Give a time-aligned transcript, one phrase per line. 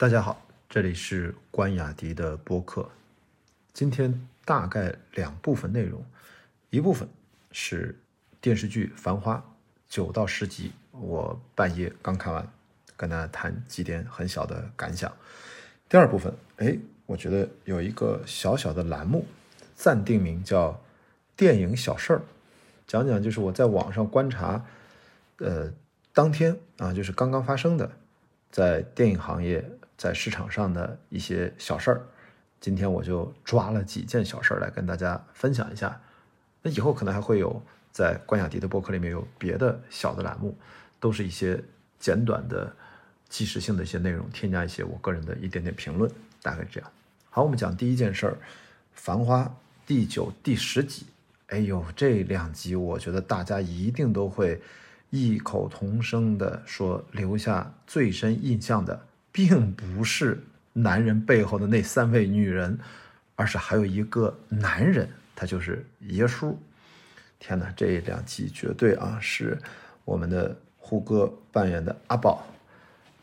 [0.00, 2.88] 大家好，这里是关雅迪的播客。
[3.74, 6.02] 今天大概两部分内容，
[6.70, 7.06] 一部分
[7.52, 7.94] 是
[8.40, 9.36] 电视剧《繁花》
[9.90, 12.50] 九到十集，我半夜刚看完，
[12.96, 15.12] 跟大家谈几点很小的感想。
[15.86, 19.26] 第二部分，哎，我觉得有一个小小的栏目，
[19.74, 20.82] 暂定名叫
[21.36, 22.22] “电影小事儿”，
[22.88, 24.64] 讲讲就是我在网上观察，
[25.40, 25.70] 呃，
[26.14, 27.92] 当天啊，就是刚刚发生的，
[28.50, 29.62] 在电影行业。
[30.00, 32.00] 在市场上的一些小事儿，
[32.58, 36.00] 今天我就抓了几件小事儿来跟大家分享一下。
[36.62, 37.60] 那以后可能还会有
[37.92, 40.56] 在关雅迪的博客里面有别的小的栏目，
[40.98, 41.62] 都是一些
[41.98, 42.74] 简短的、
[43.28, 46.90] 即时性的一些内容，添加一些我个人的一点点评论，大概是这样。
[47.28, 48.32] 好，我们讲第一件事儿，
[48.94, 49.44] 《繁花》
[49.86, 51.04] 第九、第十集。
[51.48, 54.62] 哎呦，这两集我觉得大家一定都会
[55.10, 58.98] 异口同声的说，留下最深印象的。
[59.32, 62.78] 并不是男人背后的那三位女人，
[63.36, 66.58] 而是还有一个男人，他就是爷叔。
[67.38, 69.58] 天哪，这两集绝对啊，是
[70.04, 72.46] 我们的胡歌扮演的阿宝，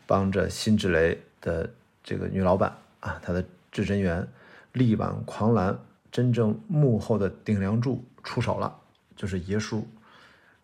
[0.06, 1.70] 帮着辛芷蕾的
[2.02, 4.26] 这个女老板啊，她的至真园
[4.72, 5.78] 力挽狂澜，
[6.10, 8.76] 真正幕后的顶梁柱出手了，
[9.14, 9.86] 就是爷叔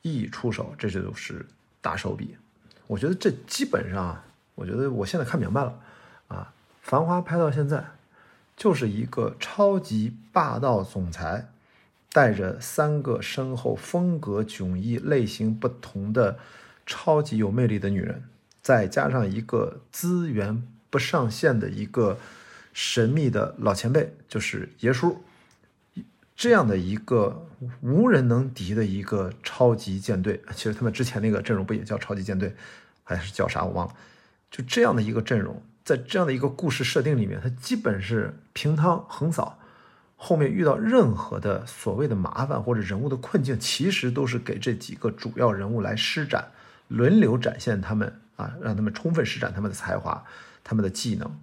[0.03, 1.47] 一出手，这就是
[1.81, 2.37] 大手笔。
[2.87, 4.25] 我觉得这基本上啊。
[4.55, 5.81] 我觉得我现在看明白了，
[6.29, 7.85] 啊，《繁花》拍到现在，
[8.57, 11.49] 就是一个超级霸道总裁，
[12.13, 16.39] 带着三个身后风格迥异、类型不同的
[16.87, 18.23] 超级有魅力的女人，
[18.63, 22.19] 再加上一个资源不上线的一个
[22.73, 25.25] 神秘的老前辈，就是爷叔，
[26.37, 27.47] 这样的一个
[27.81, 30.41] 无人能敌的一个超级舰队。
[30.55, 32.55] 其实他们之前那个阵容不也叫超级舰队，
[33.03, 33.95] 还是叫啥我忘了。
[34.55, 39.59] 就这样的一个阵容，在这样的一个故事设定里面，它基本是平汤横扫。
[40.17, 46.53] 后面遇到任何的所谓的麻烦或者人物的困境，其实都是给这几个主要人物来施展，
[46.87, 50.23] 轮流展现他们啊，让他们充分施展他们的才华、
[50.63, 51.37] 他们的技能。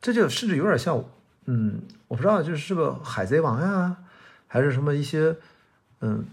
[0.00, 1.04] 这就甚至有点像，
[1.46, 3.96] 嗯，我不知道，就是是个海贼王呀，
[4.46, 5.34] 还是什么一些，
[6.02, 6.24] 嗯，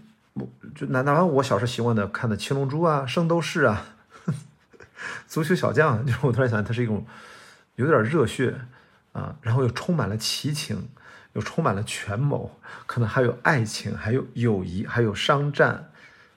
[0.76, 3.86] 就哪哪怕我小时候习惯的看的七龙珠啊、圣斗士啊。
[5.26, 7.06] 足球小将，就是我突然想，它是一种
[7.76, 8.60] 有点热血
[9.12, 10.88] 啊，然后又充满了奇情，
[11.32, 15.90] 又充满了权谋，可能还有爱情，还有友谊，还有商战，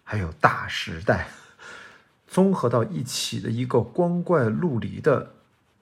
[0.04, 1.28] 还有大时代，
[2.28, 5.34] 综合到一起的一个光怪陆离的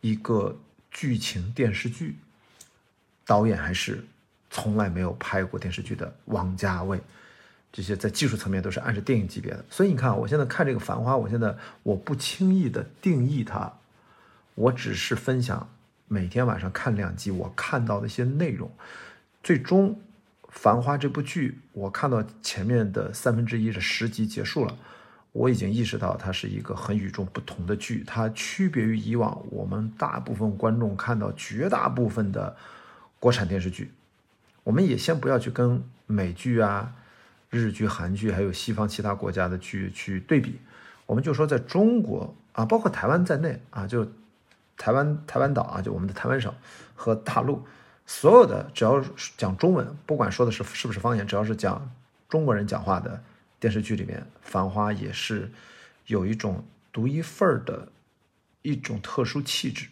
[0.01, 0.59] 一个
[0.91, 2.17] 剧情电视剧。
[3.25, 4.05] 导演还是
[4.49, 7.01] 从来没有拍过电视剧的王家卫。
[7.75, 13.73] 这些在技术层面都是按照电影级别的，所以你看，我现在看这个《繁花》，我现在我不轻易的定义它，
[14.53, 15.67] 我只是分享
[16.07, 18.69] 每天晚上看两集我看到的一些内容。
[19.41, 19.89] 最终，
[20.49, 24.77] 《繁花》这部剧，我看到前面的三分之一的十集结束了，
[25.31, 32.55] 我已经意识到它是一个很与众不同的剧，它区别于以往我们大部分观众看到绝大部分的
[33.19, 33.91] 国产电视剧。
[34.63, 36.93] 我们也先不要去跟美剧啊。
[37.53, 40.59] 日剧、韩剧，还有西方其他国家的剧去对比，
[41.05, 44.11] 我们就说在中国啊，包括台湾在内啊，就
[44.75, 46.51] 台湾台湾岛啊，就我们的台湾省
[46.95, 47.63] 和大陆，
[48.07, 48.99] 所有的只要
[49.37, 51.91] 讲中文，不管说的是是不是方言，只要是讲
[52.27, 53.21] 中国人讲话的
[53.59, 55.51] 电视剧里面，《繁花》也是
[56.07, 57.87] 有一种独一份儿的
[58.63, 59.87] 一种特殊气质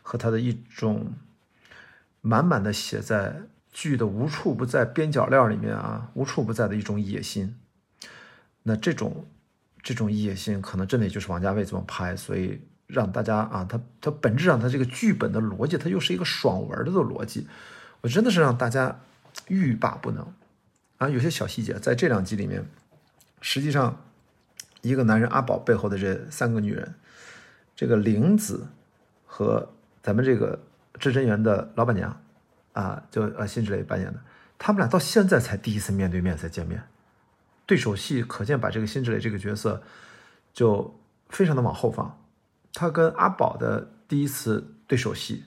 [0.00, 1.12] 和它的一种
[2.22, 3.42] 满满的写在。
[3.74, 7.56] 剧的无处不在边角料里面啊，无处不在的一种野心。
[8.62, 9.26] 那这种
[9.82, 17.46] 这种野心，可能真的也就是王家卫这么拍，所以让大家啊，他他本质上他这个剧本的逻辑，他又是一个爽文的逻辑，
[18.00, 19.00] 我真的是让大家
[19.48, 20.32] 欲罢不能
[20.98, 21.08] 啊。
[21.08, 22.64] 有些小细节在这两集里面，
[23.40, 24.00] 实际上
[24.82, 26.94] 一个男人阿宝背后的这三个女人，
[27.74, 28.68] 这个玲子
[29.26, 29.68] 和
[30.00, 30.60] 咱们这个
[31.00, 32.23] 至真园的老板娘。
[32.74, 34.20] 啊，就呃，辛芷蕾扮演的，
[34.58, 36.82] 他们俩到现在才第一次面对面才见面，
[37.64, 39.82] 对手戏可见把这个辛芷蕾这个角色
[40.52, 40.94] 就
[41.28, 42.20] 非常的往后放。
[42.72, 45.44] 他跟阿宝的第一次对手戏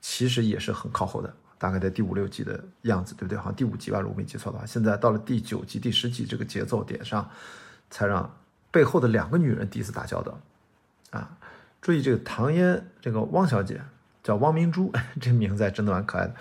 [0.00, 3.38] 其实也是很靠后的，大概在第五六集的样子，对不对？
[3.38, 4.66] 好像第五集吧，如果没记错的话。
[4.66, 7.30] 现在到了第九集、第十集这个节奏点上，
[7.88, 8.28] 才让
[8.72, 10.40] 背后的两个女人第一次打交道。
[11.10, 11.38] 啊，
[11.80, 13.80] 注意这个唐嫣，这个汪小姐。
[14.22, 16.34] 叫汪明珠， 这名字还真的蛮可爱的。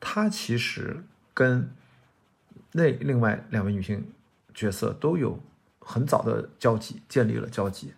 [0.00, 1.02] 她其实
[1.32, 1.70] 跟
[2.72, 4.12] 那另外两位女性
[4.52, 5.38] 角色都有
[5.78, 7.94] 很早的交集，建立了交集。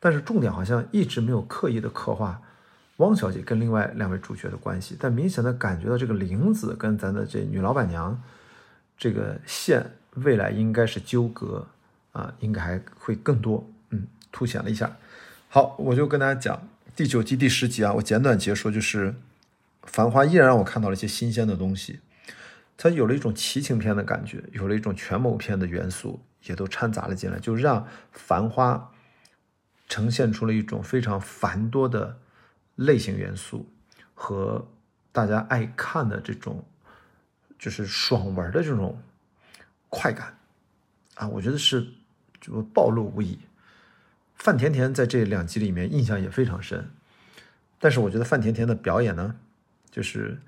[0.00, 2.42] 但是重点好像一直没有刻意的刻画
[2.98, 8.22] 汪小姐跟另外两位主角的关系，但明显的感觉到这个玲子跟咱的这女老板娘
[8.98, 11.66] 这个线未来应该是纠葛
[12.12, 14.94] 啊，应该还会更多，嗯，凸显了一下。
[15.48, 19.10] 好，我就跟大家讲第九集第十集啊，我简短结说，就是
[19.82, 21.98] 《繁花》依然让我看到了一些新鲜的东西，
[22.76, 27.82] 它有了一种奇情片的感觉，有了一种权谋片的元素，也都掺杂了进来，就让
[28.12, 28.92] 《繁花》
[29.88, 32.18] 呈现出了一种非常繁多的。
[32.76, 33.72] 类型元素
[34.14, 34.66] 和
[35.12, 36.64] 大家爱看的这种
[37.56, 39.00] 就是爽文的这种
[39.88, 40.36] 快感
[41.14, 41.86] 啊，我觉得是
[42.40, 43.38] 就暴露无遗。
[44.34, 46.90] 范甜甜在这两集里面印象也非常深，
[47.78, 49.36] 但是我觉得范甜甜的表演呢，
[49.90, 50.40] 就是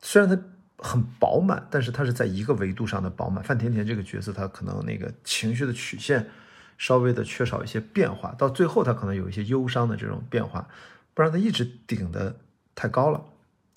[0.00, 0.42] 虽然她
[0.78, 3.44] 很饱满，但是她是在一个维度上的饱满。
[3.44, 6.30] 范甜甜这个角色，她可能那个情绪的曲线
[6.78, 10.68] 稍微的缺少一些变化，到最后她可能有一些忧伤的这种变化。
[11.14, 12.36] 不然他一直顶的
[12.74, 13.24] 太高了，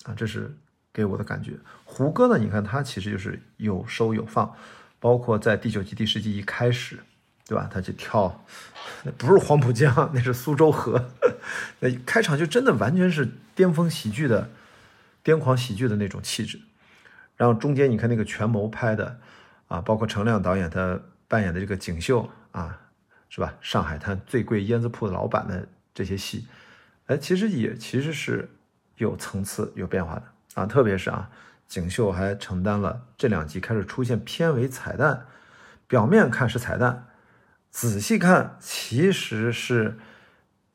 [0.02, 0.52] 啊，这是
[0.92, 1.52] 给我的感觉。
[1.84, 2.36] 胡歌呢？
[2.36, 4.52] 你看他其实就是有收有放，
[4.98, 6.98] 包括在第九集、第十集一开始，
[7.48, 7.66] 对吧？
[7.72, 8.44] 他就跳，
[9.04, 11.02] 那不是黄浦江，那是苏州河。
[11.80, 14.50] 那开场就真的完全是巅峰喜剧的、
[15.24, 16.60] 癫狂喜剧的那种气质。
[17.38, 19.18] 然后中间你看那个权谋拍的，
[19.68, 22.78] 啊，包括程亮导演他扮演的这个锦绣啊，
[23.30, 23.54] 是吧？
[23.62, 26.46] 上海滩最贵烟子铺的老板的这些戏。
[27.06, 28.50] 哎，其实也其实是
[28.96, 30.22] 有层次、有变化的
[30.52, 31.30] 啊，特别是啊，
[31.66, 35.24] 锦绣还承担了这两集开始出现片尾彩蛋，
[35.86, 37.07] 表面看是彩蛋，
[37.70, 39.98] 仔细看其实是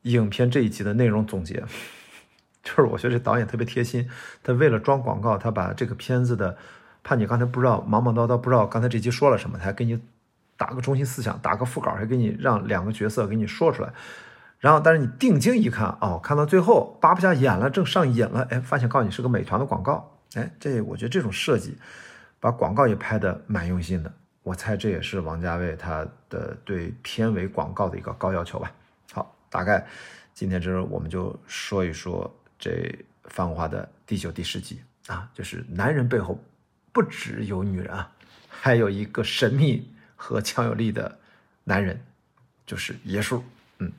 [0.04, 1.64] 影片这一集的内容总结。
[2.64, 4.10] 就是我觉得这导演特别贴心，
[4.42, 6.58] 他为了装广告，他把这个片子的，
[7.04, 10.02] 怕你刚才不知道忙忙叨叨不知道刚才这集说了什么，他还给你
[10.56, 13.92] 打个中心思想，打个副稿，还给你让两个角色给你说出来。
[14.60, 21.78] 然后，但是你定睛一看，哦，看到最后扒不下眼了，正上瘾了，哎，发现告诉你是个美团的广告，哎，这我觉得这种设计，
[22.40, 24.14] 把广告也拍的蛮用心的。
[24.44, 28.72] 我猜这也是王家卫他的对片尾广告的一个高要求吧。
[29.14, 29.86] 好，大概
[30.34, 32.30] 今天这我们就说一说
[32.60, 32.72] 这
[33.24, 36.38] 《繁花》的第九、第十集啊，就是男人背后
[36.92, 38.12] 不只有女人啊，
[38.50, 41.20] 还有一个神秘和强有力的
[41.64, 42.04] 男人，
[42.66, 43.44] 就是爷叔。
[43.80, 43.92] 嗯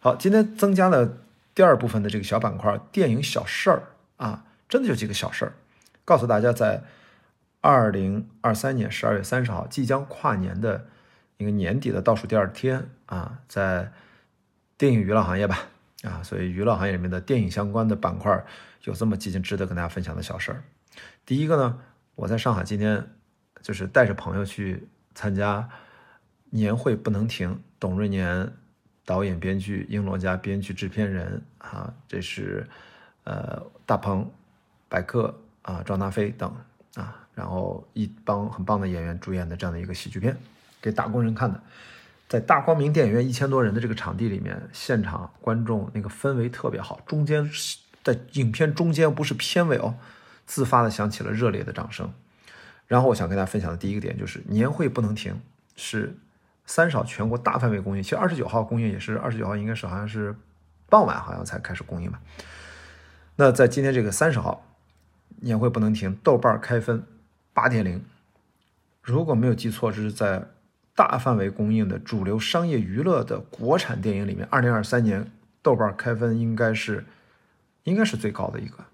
[0.00, 1.18] 好，今天增加了
[1.54, 3.82] 第二部分的这个小板块，电影小事儿
[4.16, 5.52] 啊，真的就几个小事儿，
[6.04, 6.82] 告诉大家，在
[7.60, 10.86] 二零二三年十二月三十号即将跨年的
[11.36, 13.92] 一个年底的倒数第二天啊，在
[14.76, 15.58] 电影娱乐行业吧
[16.02, 18.44] 啊，所以娱乐行业里面的电影相关的板块
[18.84, 20.62] 有这么几件值得跟大家分享的小事儿。
[21.26, 21.78] 第一个呢，
[22.14, 23.08] 我在上海今天
[23.62, 25.68] 就是带着朋友去参加
[26.50, 28.52] 年会不能停，董瑞年。
[29.04, 32.68] 导演、编剧英罗家，编剧、制片人啊，这是
[33.24, 34.30] 呃大鹏、
[34.86, 36.54] 百克啊、赵达飞等
[36.94, 40.36] 啊，然后一帮很棒的演员主演的这样的一个喜剧片，
[40.82, 41.62] 给打工人看的，
[42.28, 47.48] 在大光明电影院一千多人的这个场地里面，现场观众那个氛围特别好，中间
[48.02, 49.94] 在影片中间不是片尾哦，
[50.46, 52.12] 自发的响起了热烈的掌声。
[52.88, 55.40] 然后我想跟大家分享的第一个点就是年会不能停，
[55.76, 56.16] 是。
[56.70, 60.36] 三少全国大范围公映，其实二十九号公映也是二十九号，应该是好像是
[60.90, 62.20] 傍晚，好像才开始公映吧。
[63.36, 64.66] 那在今天这个三十号，
[65.36, 67.02] 年会不能停，豆瓣开分
[67.58, 68.00] 八点零。
[69.02, 70.46] 如果没有记错，这是在
[70.94, 75.28] 大范围供应的主流商业娱乐的国产电影里面，二零二三年
[75.60, 77.04] 豆瓣开分应该是
[77.82, 78.84] 应该是最高的一个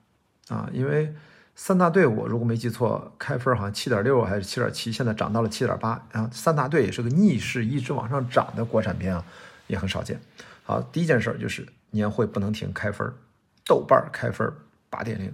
[0.49, 1.15] 啊，因为。
[1.57, 6.05] 三大队，我如果没记错，开分好像七点六还是七点七，现在涨到了七点八。
[6.11, 9.25] 然后三大队也是个逆势一直往上涨的国产片啊，
[9.69, 10.21] 也很少见。
[10.65, 13.09] 好，第一件事就是年会不能停，开分，
[13.65, 14.53] 豆瓣开分
[14.91, 15.33] 八点零。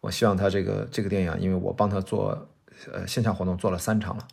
[0.00, 2.48] 我希望他这个这个电影，因为我帮他做
[2.92, 4.28] 呃线下活动做了三场了，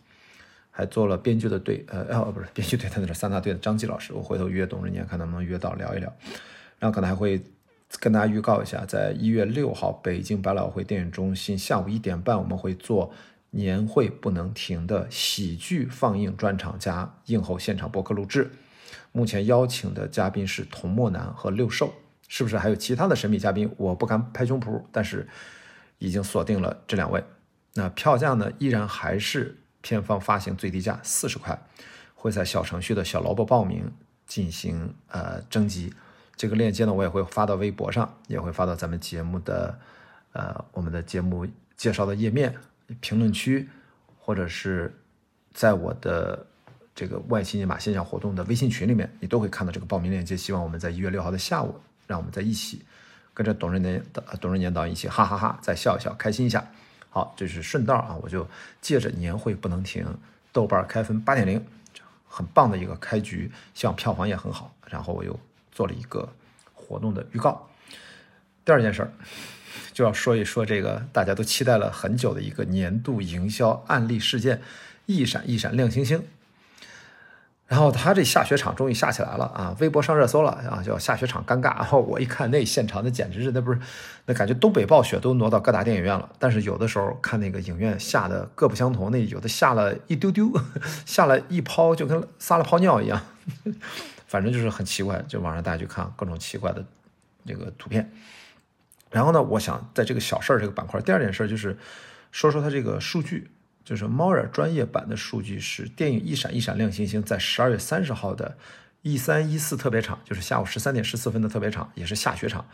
[0.71, 6.13] 还做了编剧的队，呃哦不是编剧队，他那是三大队的张继老师，我回头约董仁年看能不能约到聊一聊，
[6.79, 7.41] 然后可能还会。
[7.99, 13.13] 跟大家预告一下，在一月六号北京百老汇电影中心下午一点半，我们会做
[13.51, 18.51] 年会不能停的喜剧放映专场加映后现场播客录制。
[19.11, 21.93] 目前邀请的嘉宾是童墨南和六兽，
[22.27, 23.71] 是不是还有其他的神秘嘉宾？
[23.77, 25.29] 我不敢拍胸脯，但是
[25.99, 27.23] 已经锁定了这两位。
[27.73, 31.59] 那票价呢，依然还是片方发行最低价四十块，
[32.13, 33.91] 会在小程序的小萝卜报名
[34.25, 35.93] 进行呃征集。
[36.37, 39.79] 这个链接呢，我也会发到微博上，也会发到咱们节目的，
[40.33, 41.47] 呃，我们的节目
[41.77, 42.53] 介绍的页面、
[42.99, 43.69] 评论区，
[44.19, 44.93] 或者是
[45.53, 46.45] 在我的
[46.93, 50.35] 这个外星尼玛线下活动的微信群里面，你都会看到这个报名链接。
[50.35, 52.83] 希望我们在一月六号的下午让我们在一起
[53.35, 54.03] 跟着董润年
[54.41, 56.65] 董润年导演一起哈哈哈再笑一笑，开心一下。
[57.09, 58.47] 好，这是顺道啊，我就
[58.81, 60.05] 借着年会不能停，
[60.51, 61.63] 豆瓣开分八点零，
[62.27, 64.73] 很棒的一个开局，希望票房也很好。
[64.87, 65.39] 然后我又
[65.71, 66.27] 做了一个
[66.73, 67.69] 活动的预告。
[68.63, 69.11] 第二件事儿，
[69.93, 74.61] 就要说一说这个大家都期待了很久的一个年度营销案例事件——
[75.05, 76.21] 一闪一闪亮星星。
[77.67, 79.75] 然后他这下雪场终于下起来了啊！
[79.79, 81.75] 微博上热搜了啊，叫下雪场尴尬。
[81.75, 83.79] 然后我一看那现场，那简直是那不是
[84.27, 86.29] 那感觉东北暴雪都挪到各大电影院了。
[86.37, 90.51] 但是有的时候看那个影院下的各不相同，那有的下了一丢丢，
[91.07, 93.19] 下了一泡就跟撒了泡尿一样，
[94.27, 95.19] 反正就是很奇怪。
[95.27, 96.85] 就网上大家去看各种奇怪的
[97.47, 98.11] 这个图片。
[99.09, 101.75] 然后呢，我想在这个小事儿这个板块，第二件事就是
[102.31, 103.49] 说说他这个数据。
[103.85, 108.57] 就是猫耳专业版的数据是，电影《一闪一闪亮星星》在十二月三十号的
[109.03, 112.65] 一三一四特别场，就是下午十三点十四分的特别场，也是下雪场，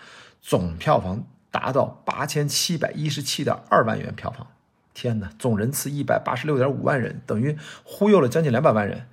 [0.41, 4.47] 总票房达到八千七百一十七点二万元票房。
[4.93, 9.07] 天哪，总人次一百八十六点五万人，等于忽悠了将近两百万人，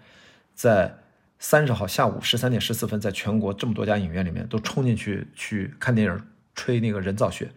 [0.55, 0.99] 在
[1.41, 7.51] 三十号下午十三点十四分，在全国这么多家影院里面都冲进去去看电影，吹那个人造雪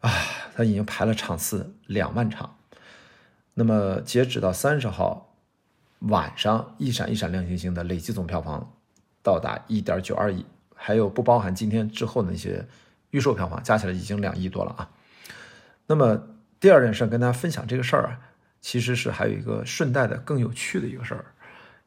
[0.00, 0.10] 啊！
[0.54, 2.58] 他已经排了场次两万场。
[3.54, 5.34] 那么截止到三十号
[6.00, 8.74] 晚上，一闪一闪亮星星的累计总票房
[9.22, 10.44] 到达一点九二亿，
[10.74, 12.66] 还有不包含今天之后的那些
[13.10, 14.90] 预售票房，加起来已经两亿多了啊。
[15.86, 16.20] 那么
[16.58, 18.18] 第二件事跟大家分享这个事儿啊，
[18.60, 21.24] 其实是还有一个顺带的更有趣的一个事儿，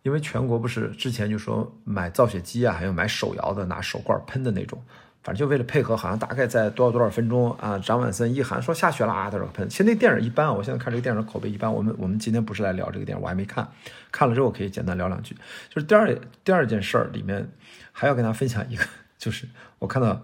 [0.03, 4.81] 因为全国不是之前就说买造雪机啊，还有买手摇的拿手罐喷的那种。
[5.25, 7.79] 反正就为了配合，好像大概在多少多少分钟啊？
[7.79, 9.67] 张万森一喊说下雪了啊，他说喷。
[9.67, 11.73] 其实那电影一般啊，我现在看这个电影口碑一般。
[11.73, 13.67] 我们我们今天不是来聊这个电影，我还没看，
[14.11, 15.35] 看了之后可以简单聊两句。
[15.73, 17.49] 就是第二第二件事儿里面
[17.91, 18.85] 还要跟大家分享一个，
[19.17, 19.47] 就是
[19.79, 20.23] 我看到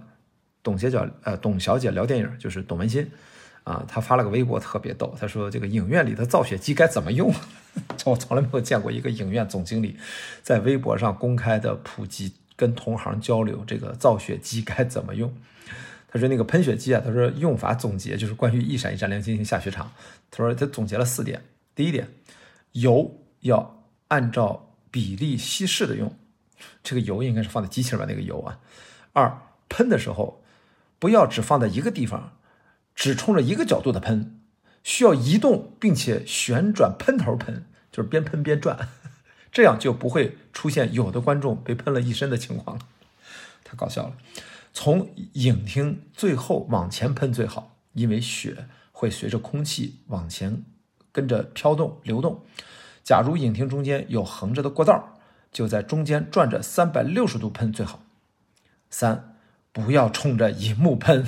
[0.62, 3.10] 董姐叫呃董小姐聊电影，就是董文新
[3.63, 7.34] 啊，她发了个微博特别逗，她说这个影院里的造雪机该怎么用？
[8.05, 9.98] 我从来没有见过一个影院总经理
[10.43, 12.36] 在微博上公开的普及。
[12.62, 15.34] 跟同行交流这个造雪机该怎么用？
[16.08, 19.91] 他说那个喷雪机啊，他说用法总结就是关于一闪一闪亮晶星下雪场。
[20.30, 21.41] 他说他总结了四点：
[21.74, 22.08] 第一点，
[22.74, 26.15] 油要按照比例稀释的用，
[26.84, 28.60] 这个油应该是放在机器里边那个油啊。
[29.13, 30.44] 二，喷的时候
[31.00, 32.38] 不要只放在一个地方，
[32.94, 34.39] 只冲着一个角度的喷，
[34.84, 38.89] 需要移动并且旋转喷头喷，就是边喷边转。
[39.51, 42.84] 这样就不会出现有的观众被喷了一身的情况了，
[43.63, 44.13] 太搞笑了。
[44.74, 50.63] 从影厅最后往前喷最好，因为雪会随着空气往前
[51.12, 52.46] 跟着飘动流动。
[53.03, 55.20] 假如影厅中间有横着的过道，
[55.51, 58.01] 就在中间转着三百六十度喷最好。
[58.89, 59.36] 三，
[59.74, 61.27] 不要冲着银幕喷。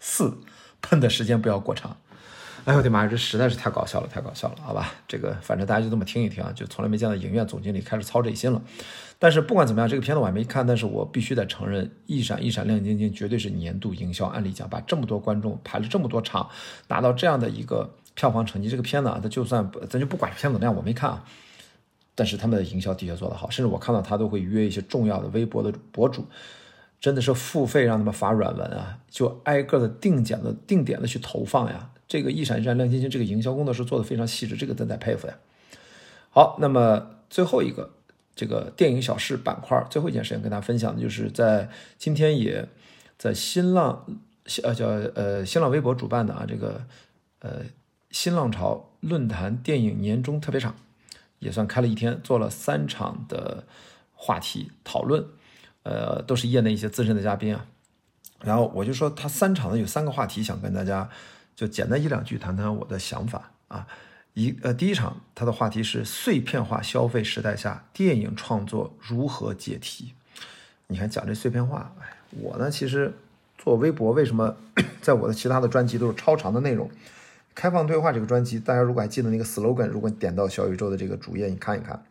[0.00, 0.38] 四，
[0.80, 1.98] 喷的时间不要过长。
[2.66, 4.92] 哎呦我的妈呀，这实在是太搞笑了，太搞笑了，好吧？
[5.06, 8.60] 这个反正大家就这么听一听啊，就从来没见到影院总经理开始操这心了。
[9.20, 16.50] 但是不管怎么样，这个片子我还没看，但是我必须得承认，《一闪一闪亮晶晶》绝对是年度营销案例奖，把这么多观众排了这么多场，
[16.88, 18.68] 拿到这样的一个票房成绩。
[18.68, 21.24] 这个片子啊，它就算咱就不管片子怎么样，我没看啊，
[22.16, 26.26] 但是他们的营销的确做得好，甚至我看到他都会约一些重要的微博的博主，
[27.00, 31.90] 真的是付费让他们发软文啊，就挨个的定点的定点的去投放呀。
[32.08, 35.34] 这个一闪一闪亮晶晶，这个营销工作是做的非常细致，这个真在佩服呀。
[36.30, 37.90] 好，那么最后一个
[38.36, 42.68] 这个电影小事板块，最后一件事情跟大家分享的就是在今天也
[43.18, 44.06] 在新浪
[44.62, 46.84] 呃叫呃新浪微博主办的啊这个
[47.40, 47.62] 呃
[48.10, 50.76] 新浪潮论坛电影年终特别场，
[51.40, 53.64] 也算开了一天，做了三场的
[54.14, 55.24] 话题讨论，
[55.82, 57.66] 呃都是业内一些资深的嘉宾啊。
[58.44, 61.10] 然后我就说他三场呢有三个话题想跟大家。
[61.56, 63.86] 就简单一两句谈谈我的想法啊，
[64.34, 70.12] 一呃第一场他的话题是碎片化消费时代下电影创作如何解题。
[70.88, 73.12] 你看讲这碎片化，哎，我呢其实
[73.56, 74.54] 做微博为什么
[75.00, 76.90] 在我的其他的专辑都是超长的内容？
[77.54, 82.04] 开放对话这个专辑，大家如果还记得那个 slogan，如果你点到小宇宙的这个主页，你看一看，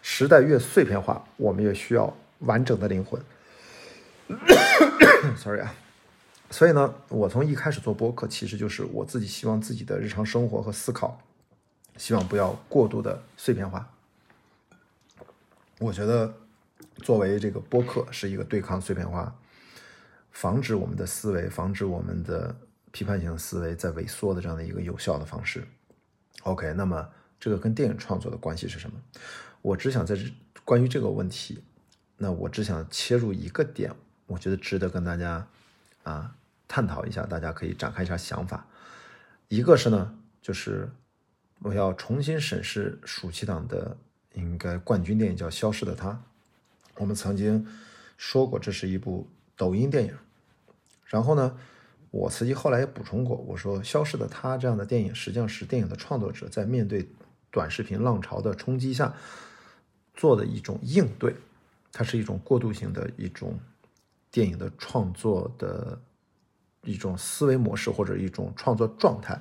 [0.00, 3.20] 时代越碎片化，我们越需要完整的灵魂。
[5.36, 5.74] Sorry 啊。
[6.50, 11.20] 所以呢，我从一开始做播客，其实就是我自己希望自己的日常生活和思考，
[11.96, 13.88] 希望不要过度的碎片化。
[15.78, 16.34] 我觉得，
[16.96, 19.34] 作为这个播客是一个对抗碎片化，
[20.32, 22.54] 防止我们的思维，防止我们的
[22.90, 25.66] 批判性思维在萎缩的这样的一个有效的方式。
[26.42, 29.00] OK，那么这个跟电影创作的关系是什么？
[29.62, 30.24] 我只想在这
[30.64, 31.62] 关于这个问题，
[32.16, 33.94] 那我只想切入一个点。
[34.26, 35.46] 我觉得值得跟大家
[36.02, 36.34] 啊
[36.70, 38.64] 探讨一下，大家可以展开一下想法。
[39.48, 40.88] 一个是呢，就是
[41.58, 43.96] 我要重新审视暑期档的
[44.34, 46.10] 应该冠军电影叫《消失的她》，
[46.94, 47.66] 我们曾经
[48.16, 50.14] 说过这是一部抖音电影，
[51.06, 51.58] 然后呢。
[52.12, 57.08] 我自己后来也补充过，我说《消失的她》这样的电影，实际上是电影的创作者在面对
[57.52, 59.14] 短视频浪潮的冲击下
[60.14, 61.36] 做的一种应对，
[61.92, 63.56] 它是一种过渡性的一种
[64.28, 66.00] 电影的创作的
[66.84, 69.40] 一种思维模式或者一种创作状态。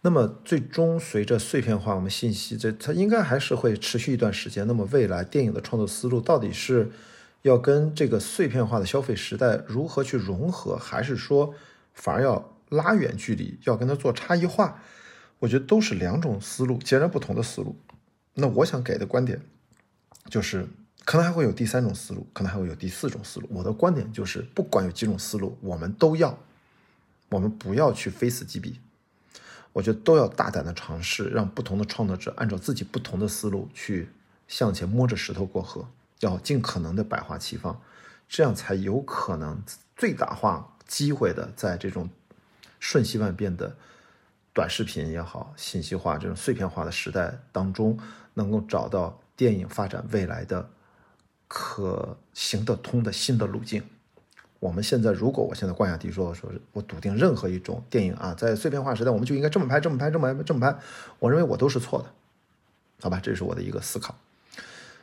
[0.00, 4.66] 那么最终随着碎片化，我们信息这它应该还是会持续一段时间。
[4.66, 6.90] 那么未来电影的创作思路到底是？
[7.42, 11.52] 要跟这个碎片化的消费时代如何去融合，还是说
[11.92, 14.80] 反而要拉远距离，要跟它做差异化？
[15.40, 17.74] 我觉得都是两种思路，截然不同的思路。
[18.34, 19.42] 那我想给的观点
[20.30, 20.68] 就是，
[21.04, 23.48] 可能还会有第三种思路，可能还会有第四种思路。
[23.50, 26.38] 我的观点就是，不管有几种思路，我们都要，
[27.28, 28.80] 我们不要去非死即彼。
[29.72, 34.10] 我觉得都要大胆的尝试，让不同的创作者按照自己不同的思路去
[34.46, 35.88] 向前摸着石头过河。
[36.20, 37.82] 要尽可能的百花齐放，
[38.28, 39.60] 这样才有可能
[39.96, 42.08] 最大化机会的，在这种
[42.78, 43.76] 瞬息万变的
[44.52, 47.98] 短视频也好、信息化这种碎片化的时代当中，
[48.34, 50.70] 能够找到电影发展未来的
[51.54, 53.82] 可行得通的新的路径。
[54.58, 60.78] 我们现在，如果我现在冠亚迪说说，我笃定任何一种电影啊，在碎片化时代，我们就应该这么拍、这么拍、这么拍、这么拍，
[61.18, 62.08] 我认为我都是错的，
[63.02, 63.20] 好吧？
[63.22, 64.14] 这是我的一个思考。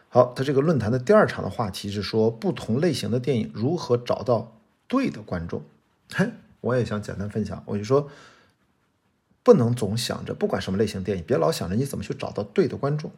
[0.07, 4.51] 好，他这个论坛的第二场的话题是说不同类型的电影如何找到
[4.87, 5.61] 对的观众。
[6.11, 8.09] 嘿，我也想简单分享，我就说
[9.43, 13.11] 不能总想着不管什么类型电影，别老想着你怎么去找到对的观众。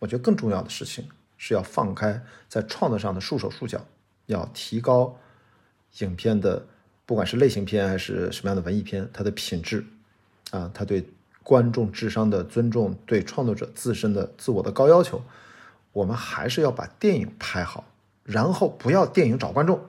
[0.00, 3.84] 我觉得更重要的事情是要放开在创作上的束手束脚，
[4.26, 5.18] 要提高
[5.98, 6.66] 影片的
[7.04, 9.84] 不管是类型片还是什么样的文艺片，它的品质
[10.50, 11.08] 啊，它对
[11.42, 15.22] 观众智商的尊重，对创作者自身的自我的高要求。
[15.92, 17.84] 我们还是要把电影拍好，
[18.22, 19.80] 然后不要电影找观众。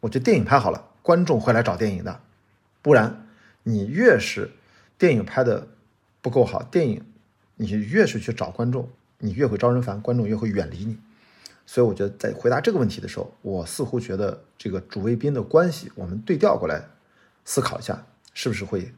[0.00, 2.20] 我觉得电影拍好了，观众会来找电影的。
[2.82, 3.26] 不然，
[3.64, 4.52] 你越是
[4.96, 5.66] 电影拍的
[6.20, 7.04] 不够好，电影
[7.56, 8.88] 你越是去找观众，
[9.26, 10.96] 你越会招人烦，观众越会远离你。
[11.66, 16.84] 所以，我觉得在回答这个问题的时候，我似乎觉得这个主谓宾的关系，我们对调过来
[17.44, 18.94] 思考一下，是不是会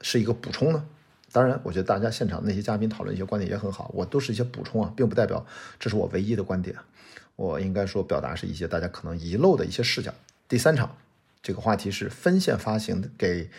[0.00, 0.86] 是一个补充呢？
[1.32, 5.44] 当然，我觉得大家现场那些嘉宾讨论一些观点也很好，我都是一些补充啊，并不代表
[5.80, 6.76] 这是我唯一的观点。
[7.34, 10.14] 我应该说表达是一些大家可能遗漏的一些视角。
[10.48, 10.96] 第三场
[11.42, 13.50] 这个话题是分线发行给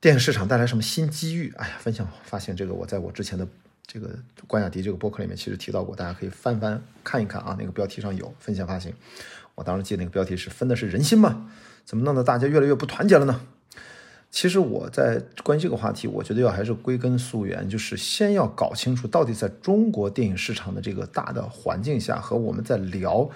[0.00, 1.52] 电影市场带来什么新机遇？
[1.56, 3.48] 哎呀，分线发行这个我在我之前的
[3.86, 4.10] 这个
[4.46, 8.92] 关雅迪这个博客里面其实提到过，大家可以翻翻看一看啊，那个标题上有分线发行。
[9.54, 11.50] 我当时记得那个标题是分的是人心嘛？
[11.84, 13.40] 怎么弄得大家越来越不团结了呢？
[14.30, 23.30] 其实我在关于这个话题，我觉得要还是归根溯源，就是先要搞清楚到底在中国电影市场的这个大的环境下，和我们在聊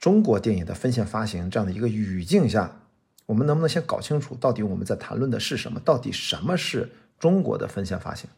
[0.00, 2.80] 中国电影的分线发行这样的一个语境下，
[3.26, 5.78] 我们能不能先搞清楚到底我们在谈论的是什么？
[5.84, 8.28] 到底什么是中国的分线发行？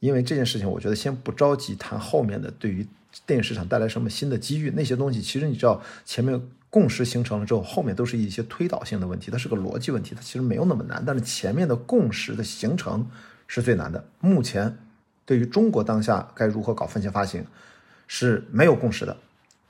[0.00, 2.86] 因为这件事情，我觉得先不着急谈后面的对于
[3.24, 6.40] 电影市场带来什么新的机遇，那些东西其实你知道前面。
[6.72, 11.02] 共识形成了之后，后面都是一些推导性的问题，它是个逻辑问题，它其实没有那么难。
[11.04, 13.04] 但是前面的共识的形成
[13.48, 14.04] 是最难的。
[14.20, 14.78] 目前
[15.26, 17.44] 对于中国当下该如何搞分线发行
[18.06, 19.16] 是没有共识的，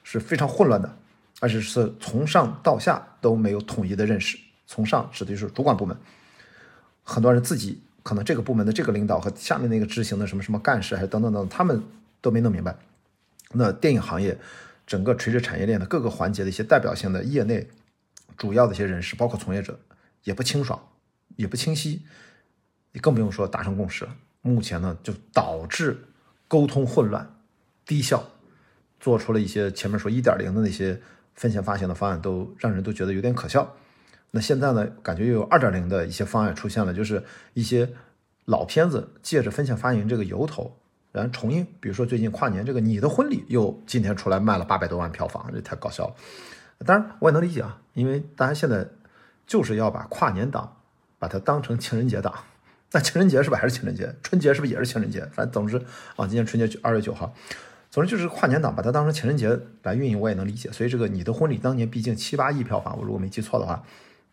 [0.04, 0.94] 是非常混乱的，
[1.40, 4.36] 而且是从上到下都没有统一的认识。
[4.66, 5.96] 从上指的就是主管部门，
[7.02, 11.82] 很多人自己可能这个部门的这个领导和下面那个执行的什么什么干事，还是等等等，他们
[12.20, 12.76] 都没弄明白。
[13.52, 14.38] 那电影行业。
[14.86, 17.68] 整个垂直产业链的各个环节的一些代表性的业内
[18.36, 19.78] 主要的一些人士，包括从业者，
[20.24, 20.84] 也不清爽，
[21.36, 22.02] 也不清晰，
[22.90, 24.16] 你更不用说达成共识了。
[24.42, 25.96] 目前呢，就导致
[26.48, 27.36] 沟通混乱、
[27.86, 28.30] 低效，
[28.98, 31.00] 做出了一些前面说一点零的那些
[31.34, 33.72] 分线发行的方案，都让人都觉得有点可笑。
[34.32, 37.22] 那现在呢，感觉又有二点零的一些方案出现了，就是
[37.54, 37.88] 一些
[38.44, 40.76] 老片子借着分享发行这个由头。
[41.12, 46.14] 然后重映，比如说最近跨年这个《你的婚礼》又今天出来卖了八百多万票房，这太搞笑了。
[46.86, 48.86] 当然我也能理解啊，因为大家现在
[49.44, 50.76] 就是要把跨年档
[51.18, 52.32] 把它当成情人节档。
[52.92, 54.14] 那情人节是不是还是情人节？
[54.22, 55.20] 春节是不是也是情人节？
[55.32, 55.76] 反正总之
[56.14, 57.34] 啊，今年春节二月九号，
[57.90, 60.70] 总之就是跨年档把它当成情人节来运营，我也能理解。
[60.70, 63.82] 所以这个《你的婚礼》当年毕竟七八亿票房，我如果没记错的话。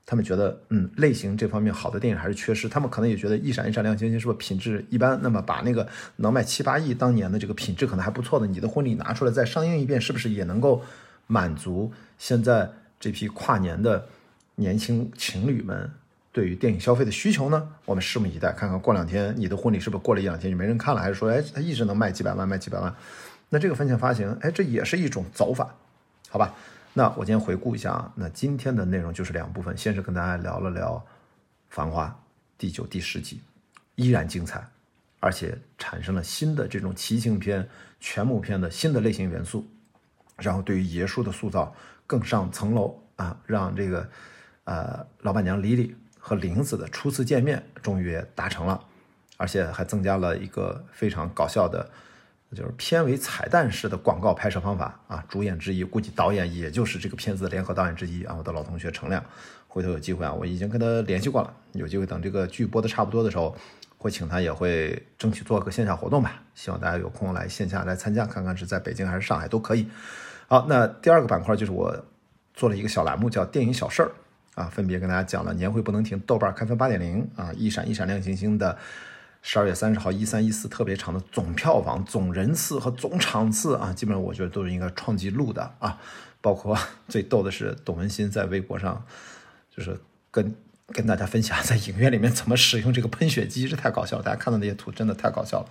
[0.09, 2.69] 他们觉得，嗯，类型这方面好的电影还是缺失。
[2.69, 5.19] 他们可能也觉得《一闪一闪亮晶晶》是不是品质一般？
[5.21, 10.81] 那么把那个能卖七八亿当年的这个品质可能还不错的《你的婚礼》拿出来再上映一遍，是不是也能够
[11.27, 14.07] 满足现在这批跨年的
[14.55, 15.91] 年轻情侣们
[16.31, 17.67] 对于电影消费的需求呢？
[17.83, 22.95] 我们拭目以待，看看过两天你的婚礼是不是过了一两天就没人看了，还是说，哎，它一直能卖几百万，卖几百万？
[23.49, 25.75] 那这个分钱发行，哎，这也是一种走法，
[26.29, 26.55] 好吧？
[26.97, 30.95] 那我今天回顾一下啊，那今天的内容就是两部分，先是跟大家聊了聊
[31.69, 32.07] 《繁花》
[32.57, 33.39] 第九、第十集，
[33.93, 34.67] 依然精彩，
[35.19, 39.63] 而且产生了新的这种奇情片、全母片的新的类型元素，
[40.37, 41.71] 然后对于爷叔的塑造
[42.07, 44.09] 更上层楼啊，让这个
[44.63, 48.83] 呃老板娘李李和玲子的初次见面终于也达成了，
[49.37, 51.87] 而且还增加了一个非常搞笑的。
[52.55, 59.21] 就是片尾彩蛋式的广告拍摄方法啊，主演之一，估计导演也就是这个片子的联合导演之一啊，我的老同学程亮，
[59.67, 63.53] 回头有机会啊，我已经跟他联系过了，有机会等这个剧播的差不多的时候，
[63.97, 69.89] 会请他，也会争取做个线下活动吧，希望大家有空来线下来参加，看看是在北京还是上海都可以。
[70.47, 71.93] 好，那第二个板块就是我
[72.53, 74.11] 做了一个小栏目，叫电影小事儿
[74.55, 78.77] 啊，分别跟大家讲了年会不能停，豆瓣开分八点零啊，一闪一闪亮星星的。
[79.41, 85.97] 十二月三十号，一三一四特别长的总票房、总人次和总场次啊，基本上我觉得都是应该创纪录的啊。
[86.41, 89.05] 包括 最逗的是，董文新在微博上
[89.75, 90.53] 就是跟
[90.87, 94.23] 跟大家分享在影院里面怎么使用这个喷血机，这太搞笑了。
[94.23, 95.69] 大家看到那些图真的太搞笑了。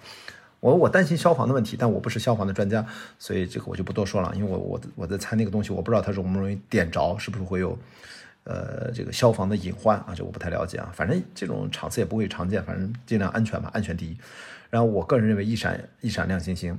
[0.61, 2.85] 我我担心消防的问题，但我不是消防的专家，
[3.19, 4.33] 所以这个我就不多说了。
[4.35, 7.79] 因为我我我在猜那个东西，我不知道它容不容易点着，是不是会有。
[8.47, 10.89] 呃，这个消防的隐患啊，这我不太了解啊。
[10.95, 14.17] 反正这种场次也不会常见，反正尽量安全吧，安全第一。
[14.71, 16.79] 然后我个人认为，一闪一闪亮星星，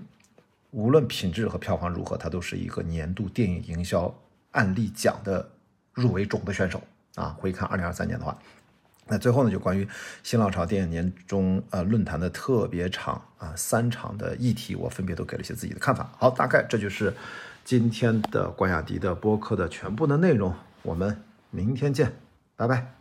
[0.72, 4.14] 无论品质和票房如何，它都是一个年度电影营销
[4.52, 5.46] 案例奖的
[5.94, 6.82] 入围种的选手
[7.16, 7.36] 啊。
[7.38, 8.38] 回看二零二三年的话，
[9.06, 9.86] 那最后呢，就关于
[10.24, 16.10] 新浪潮电影年中呃论坛的特别场啊，三场的议题，我分别都给了一些自己的看法。
[16.18, 17.14] 好，大概这就是
[17.66, 20.54] 今天的关雅迪的播客的全部的内容，
[20.84, 21.27] 我们。
[21.52, 22.12] 明天见，
[22.56, 22.97] 拜拜。